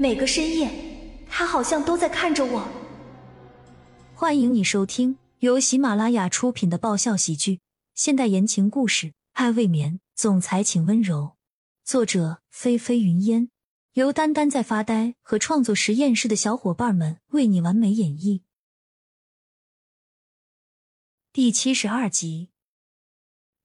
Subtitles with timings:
[0.00, 0.70] 每个深夜，
[1.28, 2.66] 他好像都在看着我。
[4.14, 7.60] 欢迎你收听由喜马拉雅出品的爆笑喜剧、
[7.94, 11.36] 现代言情故事《爱未眠》，总裁请温柔。
[11.84, 13.50] 作者：菲菲云烟，
[13.92, 18.40] 由丹丹在发呆和创作实验室的小伙伴们为你完美演绎。
[21.30, 22.48] 第七十二集，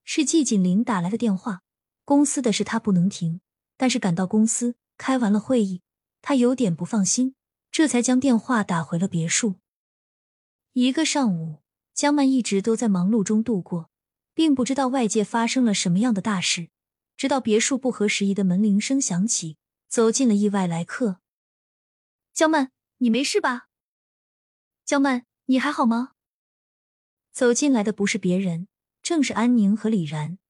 [0.04, 1.62] 是季锦林打来的电话。
[2.04, 3.40] 公司的事他不能停，
[3.78, 5.80] 但是赶到公司开完了会议，
[6.28, 7.36] 他有点不放心，
[7.70, 9.60] 这才将电话打回了别墅。
[10.72, 11.62] 一个上午，
[11.94, 13.90] 江曼一直都在忙碌中度过，
[14.34, 16.70] 并不知道外界发生了什么样的大事。
[17.16, 19.56] 直到别墅不合时宜的门铃声响起，
[19.86, 21.20] 走进了意外来客。
[22.32, 23.68] 江曼，你没事吧？
[24.84, 26.14] 江曼，你还好吗？
[27.30, 28.66] 走进来的不是别人，
[29.00, 30.40] 正是安宁和李然。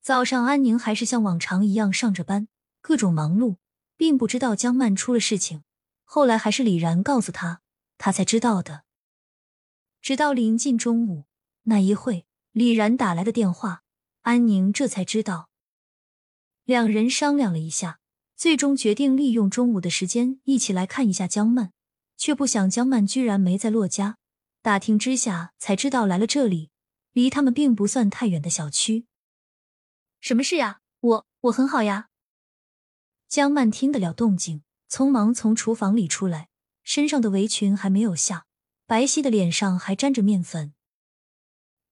[0.00, 2.46] 早上，安宁还是像往常一样上着班，
[2.80, 3.56] 各种忙碌，
[4.00, 5.62] 并不知道江曼出了事情。
[6.04, 7.60] 后来还是李然告诉他，
[7.98, 8.84] 他才知道的。
[10.00, 11.26] 直到临近中午
[11.64, 13.82] 那一会，李然打来的电话，
[14.22, 15.50] 安宁这才知道。
[16.64, 18.00] 两人商量了一下，
[18.34, 21.74] 最终决定利用中午的时间一起来看一下江曼，
[22.16, 24.16] 却不想江曼居然没在洛家。
[24.62, 26.70] 打听之下才知道，来了这里，
[27.12, 29.04] 离他们并不算太远的小区。
[30.22, 30.80] 什么事呀？
[31.00, 32.09] 我我很好呀。
[33.30, 36.48] 江曼听得了动静，匆忙从厨房里出来，
[36.82, 38.46] 身上的围裙还没有下，
[38.86, 40.74] 白皙的脸上还沾着面粉。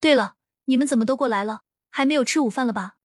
[0.00, 1.62] 对了，你们怎么都过来了？
[1.90, 2.96] 还没有吃午饭了吧？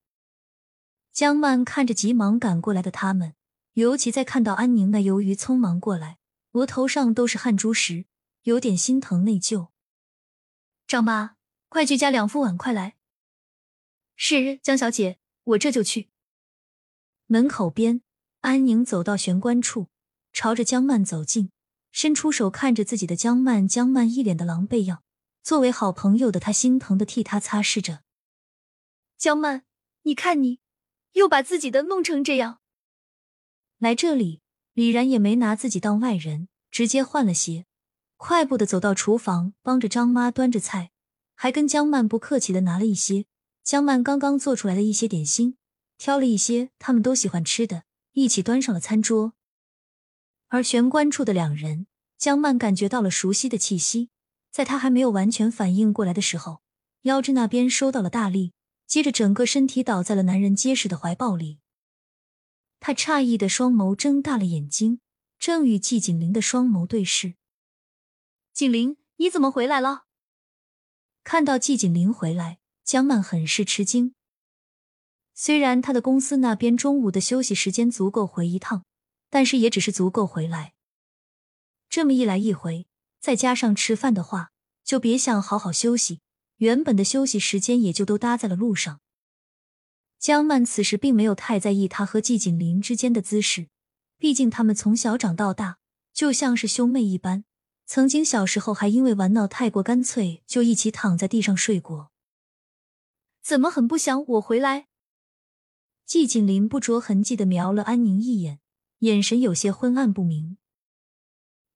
[1.12, 3.36] 江曼看着急忙赶过来的他们，
[3.74, 6.18] 尤其在看到安宁那由于匆忙过来，
[6.54, 8.08] 额头上都是汗珠时，
[8.42, 9.68] 有点心疼内疚。
[10.88, 11.36] 张妈，
[11.70, 12.96] 快去加两副碗，快来。
[14.16, 16.10] 是江小姐，我这就去。
[17.28, 18.02] 门口边，
[18.44, 19.88] 安宁走到玄关处，
[20.34, 21.50] 朝着江曼走近，
[21.94, 23.66] 伸出手看着自己的江曼。
[23.66, 25.02] 江曼一脸的狼狈样，
[25.42, 28.02] 作为好朋友的他心疼的替她擦拭着。
[29.18, 29.64] 江曼，
[30.02, 30.60] 你看你，
[31.14, 32.60] 又把自己的弄成这样。
[33.78, 34.42] 来这里，
[34.74, 37.66] 李然也没拿自己当外人，直接换了鞋，
[38.18, 40.92] 快步的走到厨房，帮着张妈端着菜，
[41.34, 43.24] 还跟江曼不客气的拿了一些。
[43.64, 45.56] 江曼刚刚做出来的一些点心，
[45.98, 49.34] 挑了一些他们都喜欢吃的，一起端上了餐桌。
[50.48, 51.88] 而玄关处的两人，
[52.18, 54.10] 江曼感觉到了熟悉的气息，
[54.52, 56.62] 在他还没有完全反应过来的时候，
[57.02, 58.54] 腰肢那边收到了大力，
[58.88, 61.60] 接着整个身体倒在了男人结实的怀抱里。
[62.80, 65.00] 他诧异的双眸睁大了眼睛，
[65.38, 67.36] 正与季景林的双眸对视。
[68.54, 70.06] 景林，你怎么回来了？
[71.24, 72.60] 看到季景林回来。
[72.84, 74.14] 江曼很是吃惊，
[75.34, 78.86] 虽然他的公司那边中午的休息时间足够回一趟，
[79.30, 80.74] 但是也只是足够回来。
[81.90, 82.88] 这么一来一回，
[83.20, 84.52] 再加上吃饭的话，
[84.84, 86.22] 就别想好好休息。
[86.58, 89.02] 原本的休息时间也就都搭在了路上。
[90.20, 93.68] 江曼此时并没有太在意他和季景林之间的姿势，
[94.18, 95.80] 毕竟他们从小长到大，
[96.14, 97.44] 就像是兄妹一般。
[97.86, 102.12] 曾经小时候还因为玩闹太过干脆，就一起躺在地上睡过。
[103.42, 104.88] 怎么很不想我回来？
[106.06, 108.60] 季景林不着痕迹的瞄了安宁一眼，
[109.00, 110.58] 眼神有些昏暗不明。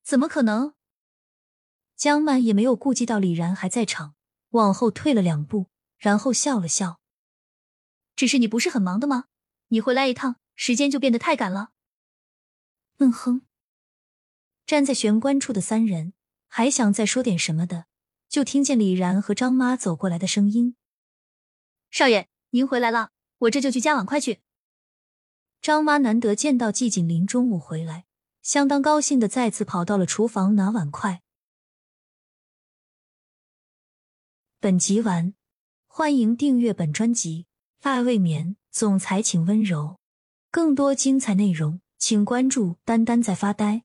[0.04, 0.74] 怎么可能？
[1.96, 4.16] 江曼也没有顾及到李然还在场，
[4.50, 5.68] 往后退了两步，
[5.98, 7.00] 然后笑了笑。
[8.16, 9.26] 只是你不是很忙的吗？
[9.70, 11.72] 你回来一趟，时间就变得太赶了。
[12.98, 13.42] 嗯哼。
[14.66, 16.14] 站在玄关处的三人
[16.48, 17.86] 还想再说点什么的，
[18.28, 20.76] 就听见李然和张妈走过来的声音。
[21.90, 24.42] 少爷，您回来了，我这就去加碗筷去。
[25.62, 28.06] 张妈难得见到季景林中午回来，
[28.42, 31.22] 相当高兴的再次跑到了厨房拿碗筷。
[34.60, 35.34] 本集完，
[35.88, 37.46] 欢迎订阅本专辑
[37.90, 40.00] 《爱未眠》，总裁请温柔。
[40.50, 43.84] 更多精彩内容，请关注“丹丹在发呆”。